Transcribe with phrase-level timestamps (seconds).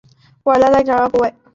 [0.45, 1.33] 沃拉尔在场上的位置是后卫。